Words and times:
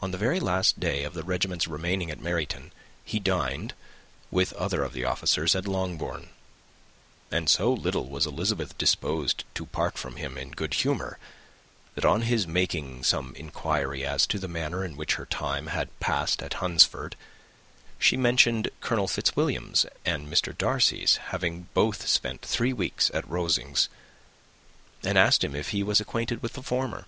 On 0.00 0.12
the 0.12 0.16
very 0.16 0.38
last 0.38 0.78
day 0.78 1.02
of 1.02 1.12
the 1.12 1.24
regiment's 1.24 1.66
remaining 1.66 2.08
in 2.08 2.22
Meryton, 2.22 2.70
he 3.04 3.18
dined, 3.18 3.74
with 4.30 4.52
others 4.52 4.86
of 4.86 4.92
the 4.92 5.04
officers, 5.04 5.56
at 5.56 5.66
Longbourn; 5.66 6.28
and 7.32 7.50
so 7.50 7.72
little 7.72 8.08
was 8.08 8.26
Elizabeth 8.26 8.78
disposed 8.78 9.42
to 9.56 9.66
part 9.66 9.98
from 9.98 10.14
him 10.14 10.38
in 10.38 10.52
good 10.52 10.74
humour, 10.74 11.18
that, 11.96 12.04
on 12.04 12.22
his 12.22 12.46
making 12.46 13.02
some 13.02 13.34
inquiry 13.34 14.06
as 14.06 14.24
to 14.28 14.38
the 14.38 14.46
manner 14.46 14.84
in 14.84 14.96
which 14.96 15.14
her 15.14 15.26
time 15.26 15.66
had 15.66 15.98
passed 15.98 16.44
at 16.44 16.52
Hunsford, 16.62 17.16
she 17.98 18.16
mentioned 18.16 18.70
Colonel 18.80 19.08
Fitzwilliam's 19.08 19.84
and 20.04 20.28
Mr. 20.28 20.56
Darcy's 20.56 21.16
having 21.16 21.66
both 21.74 22.06
spent 22.06 22.42
three 22.42 22.72
weeks 22.72 23.10
at 23.12 23.28
Rosings, 23.28 23.88
and 25.02 25.18
asked 25.18 25.42
him 25.42 25.56
if 25.56 25.70
he 25.70 25.82
were 25.82 25.96
acquainted 25.98 26.40
with 26.40 26.52
the 26.52 26.62
former. 26.62 27.06